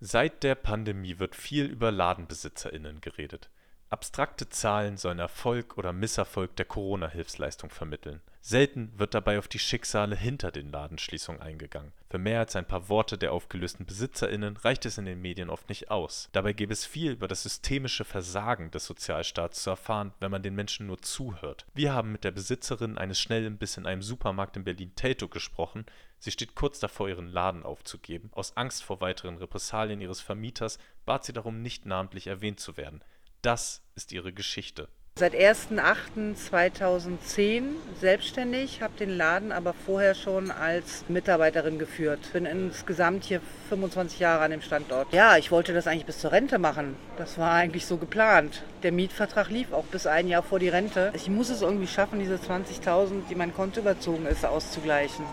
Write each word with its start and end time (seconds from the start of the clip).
Seit 0.00 0.42
der 0.42 0.54
Pandemie 0.54 1.18
wird 1.18 1.34
viel 1.34 1.64
über 1.64 1.90
LadenbesitzerInnen 1.90 3.00
geredet. 3.00 3.48
Abstrakte 3.88 4.48
Zahlen 4.48 4.98
sollen 4.98 5.18
Erfolg 5.18 5.78
oder 5.78 5.92
Misserfolg 5.92 6.54
der 6.56 6.66
Corona-Hilfsleistung 6.66 7.70
vermitteln. 7.70 8.20
Selten 8.48 8.92
wird 8.96 9.12
dabei 9.12 9.40
auf 9.40 9.48
die 9.48 9.58
Schicksale 9.58 10.14
hinter 10.14 10.52
den 10.52 10.70
Ladenschließungen 10.70 11.42
eingegangen. 11.42 11.90
Für 12.08 12.18
mehr 12.18 12.38
als 12.38 12.54
ein 12.54 12.64
paar 12.64 12.88
Worte 12.88 13.18
der 13.18 13.32
aufgelösten 13.32 13.86
BesitzerInnen 13.86 14.56
reicht 14.58 14.86
es 14.86 14.98
in 14.98 15.04
den 15.04 15.20
Medien 15.20 15.50
oft 15.50 15.68
nicht 15.68 15.90
aus. 15.90 16.28
Dabei 16.30 16.52
gäbe 16.52 16.72
es 16.72 16.86
viel 16.86 17.10
über 17.10 17.26
das 17.26 17.42
systemische 17.42 18.04
Versagen 18.04 18.70
des 18.70 18.86
Sozialstaats 18.86 19.64
zu 19.64 19.70
erfahren, 19.70 20.14
wenn 20.20 20.30
man 20.30 20.44
den 20.44 20.54
Menschen 20.54 20.86
nur 20.86 21.02
zuhört. 21.02 21.66
Wir 21.74 21.92
haben 21.92 22.12
mit 22.12 22.22
der 22.22 22.30
Besitzerin 22.30 22.98
eines 22.98 23.18
Schnellimbiss 23.18 23.78
in 23.78 23.86
einem 23.86 24.02
Supermarkt 24.02 24.56
in 24.56 24.62
Berlin-Teltow 24.62 25.28
gesprochen, 25.28 25.84
Sie 26.20 26.30
steht 26.30 26.54
kurz 26.54 26.78
davor, 26.78 27.08
ihren 27.08 27.26
Laden 27.28 27.64
aufzugeben. 27.64 28.30
Aus 28.32 28.56
Angst 28.56 28.84
vor 28.84 29.00
weiteren 29.00 29.38
Repressalien 29.38 30.00
ihres 30.00 30.20
Vermieters 30.20 30.78
bat 31.04 31.24
sie 31.24 31.32
darum, 31.32 31.62
nicht 31.62 31.84
namentlich 31.84 32.28
erwähnt 32.28 32.60
zu 32.60 32.76
werden. 32.76 33.02
Das 33.42 33.82
ist 33.96 34.12
ihre 34.12 34.32
Geschichte. 34.32 34.88
Seit 35.18 35.34
1.8.2010 35.34 37.62
selbstständig, 37.98 38.82
habe 38.82 38.92
den 38.98 39.08
Laden 39.08 39.50
aber 39.50 39.72
vorher 39.72 40.14
schon 40.14 40.50
als 40.50 41.06
Mitarbeiterin 41.08 41.78
geführt. 41.78 42.20
Bin 42.34 42.44
insgesamt 42.44 43.24
hier 43.24 43.40
25 43.70 44.20
Jahre 44.20 44.44
an 44.44 44.50
dem 44.50 44.60
Standort. 44.60 45.10
Ja, 45.14 45.38
ich 45.38 45.50
wollte 45.50 45.72
das 45.72 45.86
eigentlich 45.86 46.04
bis 46.04 46.18
zur 46.18 46.32
Rente 46.32 46.58
machen. 46.58 46.96
Das 47.16 47.38
war 47.38 47.52
eigentlich 47.52 47.86
so 47.86 47.96
geplant. 47.96 48.62
Der 48.82 48.92
Mietvertrag 48.92 49.48
lief 49.48 49.72
auch 49.72 49.86
bis 49.86 50.06
ein 50.06 50.28
Jahr 50.28 50.42
vor 50.42 50.58
die 50.58 50.68
Rente. 50.68 51.12
Ich 51.14 51.30
muss 51.30 51.48
es 51.48 51.62
irgendwie 51.62 51.86
schaffen, 51.86 52.18
diese 52.18 52.34
20.000, 52.34 53.26
die 53.30 53.36
mein 53.36 53.54
Konto 53.54 53.80
überzogen 53.80 54.26
ist, 54.26 54.44
auszugleichen. 54.44 55.24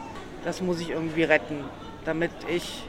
Das 0.45 0.61
muss 0.61 0.79
ich 0.79 0.91
irgendwie 0.91 1.23
retten, 1.23 1.65
damit 2.05 2.31
ich 2.47 2.83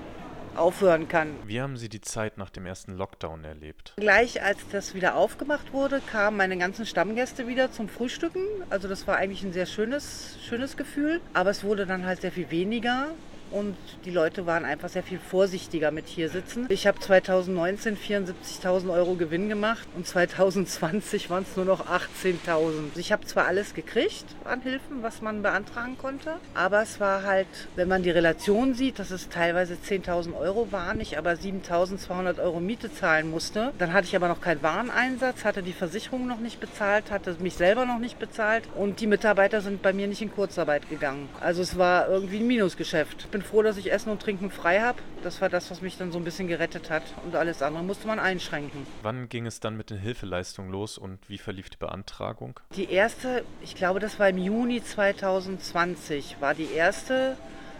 aufhören 0.56 1.08
kann. 1.08 1.30
Wie 1.46 1.60
haben 1.60 1.76
Sie 1.76 1.88
die 1.88 2.00
Zeit 2.00 2.38
nach 2.38 2.50
dem 2.50 2.66
ersten 2.66 2.96
Lockdown 2.96 3.44
erlebt? 3.44 3.94
Gleich 3.96 4.42
als 4.42 4.58
das 4.70 4.94
wieder 4.94 5.16
aufgemacht 5.16 5.72
wurde, 5.72 6.00
kamen 6.10 6.36
meine 6.36 6.56
ganzen 6.58 6.86
Stammgäste 6.86 7.46
wieder 7.48 7.72
zum 7.72 7.88
Frühstücken. 7.88 8.42
Also 8.70 8.88
das 8.88 9.06
war 9.06 9.16
eigentlich 9.16 9.42
ein 9.42 9.52
sehr 9.52 9.66
schönes, 9.66 10.38
schönes 10.46 10.76
Gefühl. 10.76 11.20
Aber 11.32 11.50
es 11.50 11.64
wurde 11.64 11.86
dann 11.86 12.06
halt 12.06 12.20
sehr 12.20 12.32
viel 12.32 12.50
weniger 12.50 13.08
und 13.50 13.76
die 14.04 14.10
Leute 14.10 14.46
waren 14.46 14.64
einfach 14.64 14.88
sehr 14.88 15.02
viel 15.02 15.18
vorsichtiger 15.18 15.90
mit 15.90 16.08
hier 16.08 16.28
sitzen. 16.28 16.66
Ich 16.68 16.86
habe 16.86 16.98
2019 16.98 17.96
74.000 17.96 18.92
Euro 18.92 19.14
Gewinn 19.14 19.48
gemacht 19.48 19.86
und 19.96 20.06
2020 20.06 21.30
waren 21.30 21.44
es 21.48 21.56
nur 21.56 21.64
noch 21.64 21.86
18.000. 21.86 22.96
Ich 22.96 23.12
habe 23.12 23.24
zwar 23.26 23.46
alles 23.46 23.74
gekriegt 23.74 24.24
an 24.44 24.60
Hilfen, 24.60 25.02
was 25.02 25.22
man 25.22 25.42
beantragen 25.42 25.96
konnte, 25.98 26.34
aber 26.54 26.82
es 26.82 27.00
war 27.00 27.24
halt, 27.24 27.46
wenn 27.76 27.88
man 27.88 28.02
die 28.02 28.10
Relation 28.10 28.74
sieht, 28.74 28.98
dass 28.98 29.10
es 29.10 29.28
teilweise 29.28 29.74
10.000 29.74 30.36
Euro 30.36 30.72
waren, 30.72 31.00
ich 31.00 31.18
aber 31.18 31.32
7.200 31.32 32.42
Euro 32.42 32.60
Miete 32.60 32.92
zahlen 32.92 33.30
musste. 33.30 33.72
Dann 33.78 33.92
hatte 33.92 34.06
ich 34.06 34.16
aber 34.16 34.28
noch 34.28 34.40
keinen 34.40 34.62
Wareneinsatz, 34.62 35.44
hatte 35.44 35.62
die 35.62 35.72
Versicherung 35.72 36.26
noch 36.26 36.40
nicht 36.40 36.60
bezahlt, 36.60 37.10
hatte 37.10 37.36
mich 37.38 37.54
selber 37.54 37.84
noch 37.84 37.98
nicht 37.98 38.18
bezahlt 38.18 38.64
und 38.76 39.00
die 39.00 39.06
Mitarbeiter 39.06 39.60
sind 39.60 39.82
bei 39.82 39.92
mir 39.92 40.06
nicht 40.06 40.22
in 40.22 40.32
Kurzarbeit 40.32 40.88
gegangen. 40.88 41.28
Also 41.40 41.62
es 41.62 41.78
war 41.78 42.08
irgendwie 42.08 42.38
ein 42.38 42.46
Minusgeschäft. 42.46 43.28
Ich 43.34 43.40
bin 43.40 43.48
froh, 43.48 43.62
dass 43.62 43.76
ich 43.78 43.90
Essen 43.90 44.10
und 44.10 44.22
Trinken 44.22 44.48
frei 44.52 44.80
habe. 44.80 45.00
Das 45.24 45.40
war 45.40 45.48
das, 45.48 45.68
was 45.68 45.82
mich 45.82 45.98
dann 45.98 46.12
so 46.12 46.18
ein 46.18 46.24
bisschen 46.24 46.46
gerettet 46.46 46.88
hat. 46.88 47.02
Und 47.24 47.34
alles 47.34 47.62
andere 47.62 47.82
musste 47.82 48.06
man 48.06 48.20
einschränken. 48.20 48.86
Wann 49.02 49.28
ging 49.28 49.44
es 49.44 49.58
dann 49.58 49.76
mit 49.76 49.90
den 49.90 49.98
Hilfeleistungen 49.98 50.70
los 50.70 50.98
und 50.98 51.18
wie 51.28 51.38
verlief 51.38 51.68
die 51.68 51.76
Beantragung? 51.76 52.60
Die 52.76 52.92
erste, 52.92 53.44
ich 53.60 53.74
glaube, 53.74 53.98
das 53.98 54.20
war 54.20 54.28
im 54.28 54.38
Juni 54.38 54.84
2020, 54.84 56.36
war 56.38 56.54
die 56.54 56.70
erste 56.72 57.36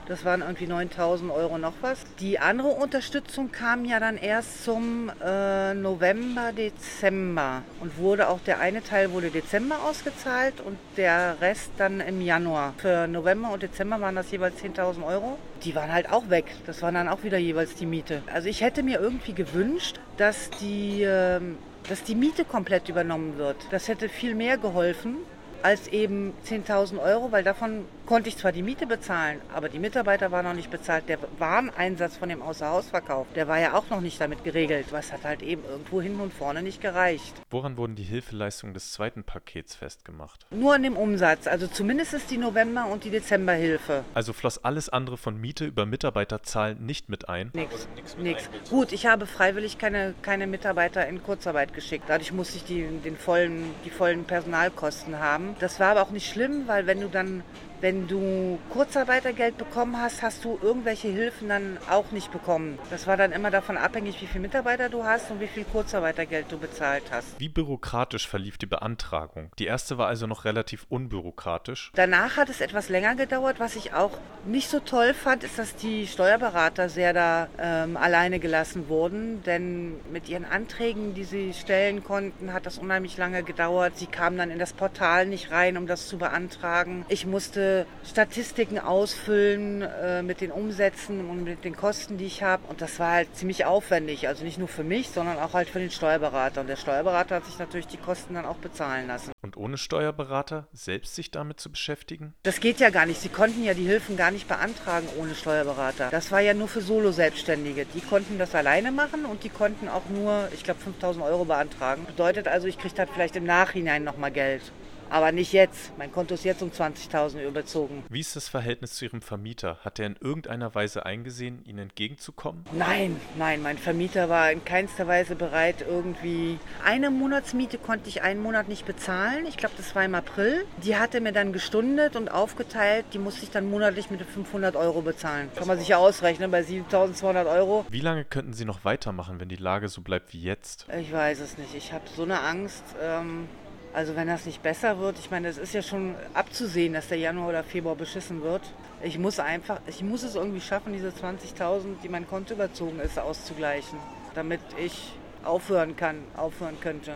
das 0.06 0.24
waren 0.24 0.42
irgendwie 0.42 0.66
9000 0.66 1.30
Euro 1.30 1.58
noch 1.58 1.74
was. 1.80 2.04
Die 2.20 2.38
andere 2.38 2.68
Unterstützung 2.68 3.50
kam 3.50 3.84
ja 3.84 4.00
dann 4.00 4.16
erst 4.16 4.64
zum 4.64 5.10
äh, 5.24 5.74
November, 5.74 6.52
Dezember 6.52 7.62
und 7.80 7.98
wurde 7.98 8.28
auch 8.28 8.40
der 8.40 8.60
eine 8.60 8.82
Teil 8.82 9.12
wurde 9.12 9.30
Dezember 9.30 9.76
ausgezahlt 9.88 10.60
und 10.60 10.78
der 10.96 11.36
Rest 11.40 11.70
dann 11.78 12.00
im 12.00 12.20
Januar. 12.20 12.74
Für 12.78 13.06
November 13.06 13.52
und 13.52 13.62
Dezember 13.62 14.00
waren 14.00 14.14
das 14.14 14.30
jeweils 14.30 14.62
10.000 14.62 15.06
Euro. 15.06 15.38
Die 15.64 15.74
waren 15.74 15.92
halt 15.92 16.10
auch 16.10 16.28
weg. 16.28 16.46
Das 16.66 16.82
waren 16.82 16.94
dann 16.94 17.08
auch 17.08 17.22
wieder 17.22 17.38
jeweils 17.38 17.74
die 17.74 17.86
Miete. 17.86 18.22
Also 18.32 18.48
ich 18.48 18.60
hätte 18.60 18.82
mir 18.82 19.00
irgendwie 19.00 19.32
gewünscht, 19.32 19.98
dass 20.16 20.50
die, 20.60 21.02
äh, 21.02 21.40
dass 21.88 22.02
die 22.02 22.14
Miete 22.14 22.44
komplett 22.44 22.88
übernommen 22.88 23.38
wird. 23.38 23.56
Das 23.70 23.88
hätte 23.88 24.08
viel 24.08 24.34
mehr 24.34 24.58
geholfen 24.58 25.16
als 25.64 25.88
eben 25.88 26.34
10.000 26.46 27.02
Euro, 27.02 27.32
weil 27.32 27.42
davon 27.42 27.86
konnte 28.04 28.28
ich 28.28 28.36
zwar 28.36 28.52
die 28.52 28.62
Miete 28.62 28.86
bezahlen, 28.86 29.40
aber 29.54 29.70
die 29.70 29.78
Mitarbeiter 29.78 30.30
waren 30.30 30.44
noch 30.44 30.52
nicht 30.52 30.70
bezahlt. 30.70 31.08
Der 31.08 31.18
Wareneinsatz 31.38 32.18
von 32.18 32.28
dem 32.28 32.42
Außerhausverkauf, 32.42 33.26
der 33.34 33.48
war 33.48 33.58
ja 33.58 33.72
auch 33.72 33.88
noch 33.88 34.02
nicht 34.02 34.20
damit 34.20 34.44
geregelt. 34.44 34.88
Was 34.90 35.10
hat 35.10 35.24
halt 35.24 35.42
eben 35.42 35.64
irgendwo 35.64 36.02
hinten 36.02 36.20
und 36.20 36.34
vorne 36.34 36.62
nicht 36.62 36.82
gereicht. 36.82 37.32
Woran 37.48 37.78
wurden 37.78 37.96
die 37.96 38.02
Hilfeleistungen 38.02 38.74
des 38.74 38.92
zweiten 38.92 39.24
Pakets 39.24 39.74
festgemacht? 39.74 40.46
Nur 40.50 40.74
an 40.74 40.82
dem 40.82 40.98
Umsatz, 40.98 41.46
also 41.46 41.66
zumindest 41.66 42.12
ist 42.12 42.30
die 42.30 42.36
November- 42.36 42.86
und 42.86 43.04
die 43.04 43.10
Dezemberhilfe. 43.10 44.04
Also 44.12 44.34
floss 44.34 44.62
alles 44.62 44.90
andere 44.90 45.16
von 45.16 45.40
Miete 45.40 45.64
über 45.64 45.86
Mitarbeiterzahlen 45.86 46.84
nicht 46.84 47.08
mit 47.08 47.30
ein? 47.30 47.50
Nix, 47.54 47.88
nix. 48.18 48.50
Gut, 48.68 48.92
ich 48.92 49.06
habe 49.06 49.26
freiwillig 49.26 49.78
keine, 49.78 50.14
keine 50.20 50.46
Mitarbeiter 50.46 51.06
in 51.08 51.22
Kurzarbeit 51.22 51.72
geschickt. 51.72 52.04
Dadurch 52.08 52.32
musste 52.32 52.58
ich 52.58 52.64
die, 52.64 52.82
den 53.02 53.16
vollen, 53.16 53.70
die 53.86 53.90
vollen 53.90 54.24
Personalkosten 54.24 55.18
haben. 55.18 55.53
Das 55.60 55.80
war 55.80 55.92
aber 55.92 56.02
auch 56.02 56.10
nicht 56.10 56.30
schlimm, 56.30 56.66
weil 56.66 56.86
wenn 56.86 57.00
du 57.00 57.08
dann 57.08 57.42
wenn 57.84 58.08
du 58.08 58.58
Kurzarbeitergeld 58.70 59.58
bekommen 59.58 60.00
hast, 60.00 60.22
hast 60.22 60.42
du 60.46 60.58
irgendwelche 60.62 61.08
Hilfen 61.08 61.50
dann 61.50 61.76
auch 61.90 62.12
nicht 62.12 62.32
bekommen. 62.32 62.78
Das 62.88 63.06
war 63.06 63.18
dann 63.18 63.30
immer 63.30 63.50
davon 63.50 63.76
abhängig, 63.76 64.22
wie 64.22 64.26
viele 64.26 64.40
Mitarbeiter 64.40 64.88
du 64.88 65.04
hast 65.04 65.30
und 65.30 65.38
wie 65.38 65.48
viel 65.48 65.64
Kurzarbeitergeld 65.64 66.46
du 66.48 66.56
bezahlt 66.56 67.02
hast. 67.10 67.38
Wie 67.38 67.50
bürokratisch 67.50 68.26
verlief 68.26 68.56
die 68.56 68.64
Beantragung? 68.64 69.50
Die 69.58 69.66
erste 69.66 69.98
war 69.98 70.06
also 70.06 70.26
noch 70.26 70.46
relativ 70.46 70.86
unbürokratisch. 70.88 71.92
Danach 71.94 72.38
hat 72.38 72.48
es 72.48 72.62
etwas 72.62 72.88
länger 72.88 73.16
gedauert. 73.16 73.60
Was 73.60 73.76
ich 73.76 73.92
auch 73.92 74.16
nicht 74.46 74.70
so 74.70 74.80
toll 74.80 75.12
fand, 75.12 75.44
ist, 75.44 75.58
dass 75.58 75.76
die 75.76 76.06
Steuerberater 76.06 76.88
sehr 76.88 77.12
da 77.12 77.48
ähm, 77.58 77.98
alleine 77.98 78.38
gelassen 78.38 78.88
wurden. 78.88 79.42
Denn 79.42 80.00
mit 80.10 80.30
ihren 80.30 80.46
Anträgen, 80.46 81.12
die 81.12 81.24
sie 81.24 81.52
stellen 81.52 82.02
konnten, 82.02 82.54
hat 82.54 82.64
das 82.64 82.78
unheimlich 82.78 83.18
lange 83.18 83.42
gedauert. 83.42 83.98
Sie 83.98 84.06
kamen 84.06 84.38
dann 84.38 84.50
in 84.50 84.58
das 84.58 84.72
Portal 84.72 85.26
nicht 85.26 85.43
rein, 85.50 85.76
um 85.76 85.86
das 85.86 86.08
zu 86.08 86.18
beantragen. 86.18 87.04
Ich 87.08 87.26
musste 87.26 87.86
Statistiken 88.04 88.78
ausfüllen 88.78 89.82
äh, 89.82 90.22
mit 90.22 90.40
den 90.40 90.50
Umsätzen 90.50 91.28
und 91.28 91.44
mit 91.44 91.64
den 91.64 91.76
Kosten, 91.76 92.18
die 92.18 92.26
ich 92.26 92.42
habe. 92.42 92.62
Und 92.68 92.80
das 92.80 92.98
war 92.98 93.12
halt 93.12 93.34
ziemlich 93.36 93.64
aufwendig. 93.64 94.28
Also 94.28 94.44
nicht 94.44 94.58
nur 94.58 94.68
für 94.68 94.84
mich, 94.84 95.10
sondern 95.10 95.38
auch 95.38 95.54
halt 95.54 95.68
für 95.68 95.78
den 95.78 95.90
Steuerberater. 95.90 96.60
Und 96.60 96.68
der 96.68 96.76
Steuerberater 96.76 97.36
hat 97.36 97.46
sich 97.46 97.58
natürlich 97.58 97.86
die 97.86 97.96
Kosten 97.96 98.34
dann 98.34 98.46
auch 98.46 98.56
bezahlen 98.56 99.06
lassen. 99.06 99.32
Und 99.42 99.56
ohne 99.56 99.76
Steuerberater 99.76 100.68
selbst 100.72 101.14
sich 101.14 101.30
damit 101.30 101.60
zu 101.60 101.70
beschäftigen? 101.70 102.34
Das 102.44 102.60
geht 102.60 102.80
ja 102.80 102.90
gar 102.90 103.06
nicht. 103.06 103.20
Sie 103.20 103.28
konnten 103.28 103.62
ja 103.62 103.74
die 103.74 103.84
Hilfen 103.86 104.16
gar 104.16 104.30
nicht 104.30 104.48
beantragen 104.48 105.06
ohne 105.18 105.34
Steuerberater. 105.34 106.08
Das 106.10 106.32
war 106.32 106.40
ja 106.40 106.54
nur 106.54 106.68
für 106.68 106.80
Solo-Selbstständige. 106.80 107.86
Die 107.86 108.00
konnten 108.00 108.38
das 108.38 108.54
alleine 108.54 108.92
machen 108.92 109.24
und 109.24 109.44
die 109.44 109.50
konnten 109.50 109.88
auch 109.88 110.08
nur, 110.08 110.48
ich 110.52 110.64
glaube, 110.64 110.80
5000 110.80 111.24
Euro 111.24 111.44
beantragen. 111.44 112.06
Bedeutet 112.06 112.48
also, 112.48 112.66
ich 112.66 112.78
kriege 112.78 112.94
dann 112.94 113.08
vielleicht 113.08 113.36
im 113.36 113.44
Nachhinein 113.44 114.04
nochmal 114.04 114.30
Geld. 114.30 114.62
Aber 115.10 115.32
nicht 115.32 115.52
jetzt. 115.52 115.96
Mein 115.98 116.12
Konto 116.12 116.34
ist 116.34 116.44
jetzt 116.44 116.62
um 116.62 116.70
20.000 116.70 117.46
überzogen. 117.46 118.04
Wie 118.08 118.20
ist 118.20 118.36
das 118.36 118.48
Verhältnis 118.48 118.94
zu 118.94 119.04
Ihrem 119.04 119.22
Vermieter? 119.22 119.78
Hat 119.84 119.98
er 119.98 120.06
in 120.06 120.16
irgendeiner 120.20 120.74
Weise 120.74 121.06
eingesehen, 121.06 121.64
Ihnen 121.64 121.78
entgegenzukommen? 121.78 122.64
Nein, 122.72 123.20
nein, 123.36 123.62
mein 123.62 123.78
Vermieter 123.78 124.28
war 124.28 124.50
in 124.50 124.64
keinster 124.64 125.06
Weise 125.06 125.36
bereit, 125.36 125.84
irgendwie. 125.86 126.58
Eine 126.84 127.10
Monatsmiete 127.10 127.78
konnte 127.78 128.08
ich 128.08 128.22
einen 128.22 128.42
Monat 128.42 128.68
nicht 128.68 128.86
bezahlen. 128.86 129.46
Ich 129.46 129.56
glaube, 129.56 129.74
das 129.76 129.94
war 129.94 130.04
im 130.04 130.14
April. 130.14 130.64
Die 130.82 130.96
hatte 130.96 131.20
mir 131.20 131.32
dann 131.32 131.52
gestundet 131.52 132.16
und 132.16 132.30
aufgeteilt. 132.30 133.06
Die 133.12 133.18
musste 133.18 133.44
ich 133.44 133.50
dann 133.50 133.68
monatlich 133.68 134.10
mit 134.10 134.22
500 134.22 134.76
Euro 134.76 135.02
bezahlen. 135.02 135.50
Kann 135.54 135.68
man 135.68 135.78
sich 135.78 135.88
ja 135.88 135.98
ausrechnen 135.98 136.50
bei 136.50 136.60
7.200 136.60 137.46
Euro. 137.50 137.86
Wie 137.90 138.00
lange 138.00 138.24
könnten 138.24 138.52
Sie 138.52 138.64
noch 138.64 138.84
weitermachen, 138.84 139.40
wenn 139.40 139.48
die 139.48 139.56
Lage 139.56 139.88
so 139.88 140.02
bleibt 140.02 140.32
wie 140.32 140.42
jetzt? 140.42 140.86
Ich 140.98 141.12
weiß 141.12 141.40
es 141.40 141.58
nicht. 141.58 141.74
Ich 141.74 141.92
habe 141.92 142.04
so 142.14 142.22
eine 142.22 142.40
Angst. 142.40 142.84
Ähm 143.00 143.48
also 143.94 144.16
wenn 144.16 144.26
das 144.26 144.44
nicht 144.44 144.60
besser 144.60 144.98
wird, 144.98 145.20
ich 145.20 145.30
meine, 145.30 145.46
es 145.46 145.56
ist 145.56 145.72
ja 145.72 145.80
schon 145.80 146.16
abzusehen, 146.34 146.94
dass 146.94 147.06
der 147.06 147.18
Januar 147.18 147.50
oder 147.50 147.62
Februar 147.62 147.94
beschissen 147.94 148.42
wird. 148.42 148.62
Ich 149.04 149.18
muss 149.18 149.38
einfach, 149.38 149.80
ich 149.86 150.02
muss 150.02 150.24
es 150.24 150.34
irgendwie 150.34 150.60
schaffen, 150.60 150.92
diese 150.92 151.10
20.000, 151.10 152.00
die 152.02 152.08
mein 152.08 152.26
Konto 152.26 152.54
überzogen 152.54 152.98
ist, 152.98 153.20
auszugleichen, 153.20 153.98
damit 154.34 154.60
ich 154.84 155.12
aufhören 155.44 155.94
kann, 155.94 156.24
aufhören 156.36 156.76
könnte. 156.80 157.14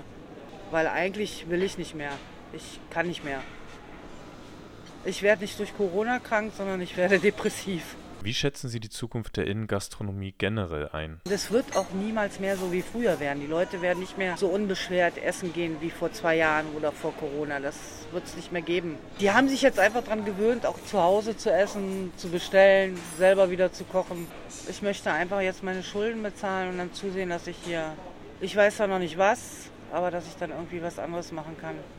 Weil 0.71 0.87
eigentlich 0.87 1.51
will 1.51 1.65
ich 1.65 1.79
nicht 1.79 1.97
mehr. 1.97 2.13
Ich 2.53 2.79
kann 2.91 3.09
nicht 3.09 3.25
mehr. 3.25 3.41
Ich 5.05 5.23
werde 5.23 5.43
nicht 5.43 5.59
durch 5.59 5.77
Corona 5.77 6.21
krank, 6.21 6.53
sondern 6.57 6.81
ich 6.81 6.97
werde 6.97 7.19
depressiv. 7.19 7.97
Wie 8.21 8.35
schätzen 8.35 8.69
Sie 8.69 8.81
die 8.81 8.91
Zukunft 8.91 9.37
der 9.37 9.47
Innengastronomie 9.47 10.35
generell 10.37 10.89
ein? 10.89 11.21
Das 11.25 11.53
wird 11.53 11.77
auch 11.77 11.91
niemals 11.93 12.41
mehr 12.41 12.57
so 12.57 12.73
wie 12.73 12.83
früher 12.83 13.21
werden. 13.21 13.41
Die 13.41 13.47
Leute 13.47 13.81
werden 13.81 14.01
nicht 14.01 14.19
mehr 14.19 14.37
so 14.37 14.49
unbeschwert 14.49 15.19
essen 15.19 15.53
gehen 15.53 15.77
wie 15.81 15.91
vor 15.91 16.13
zwei 16.13 16.37
Jahren 16.37 16.67
oder 16.77 16.91
vor 16.91 17.15
Corona. 17.15 17.61
Das 17.61 17.77
wird 18.11 18.27
es 18.27 18.35
nicht 18.35 18.51
mehr 18.51 18.63
geben. 18.63 18.97
Die 19.21 19.31
haben 19.31 19.49
sich 19.49 19.63
jetzt 19.63 19.79
einfach 19.79 20.03
daran 20.03 20.25
gewöhnt, 20.25 20.67
auch 20.67 20.83
zu 20.85 21.01
Hause 21.01 21.37
zu 21.37 21.53
essen, 21.53 22.13
zu 22.17 22.29
bestellen, 22.29 22.99
selber 23.19 23.51
wieder 23.51 23.73
zu 23.73 23.85
kochen. 23.85 24.27
Ich 24.69 24.83
möchte 24.83 25.13
einfach 25.13 25.41
jetzt 25.41 25.63
meine 25.63 25.85
Schulden 25.85 26.23
bezahlen 26.23 26.71
und 26.71 26.79
dann 26.79 26.93
zusehen, 26.93 27.31
dass 27.31 27.47
ich 27.47 27.57
hier, 27.65 27.95
ich 28.41 28.55
weiß 28.55 28.79
zwar 28.79 28.89
noch 28.89 28.99
nicht 28.99 29.17
was, 29.17 29.71
aber 29.93 30.11
dass 30.11 30.27
ich 30.27 30.35
dann 30.35 30.51
irgendwie 30.51 30.83
was 30.83 30.99
anderes 30.99 31.31
machen 31.31 31.57
kann. 31.61 31.77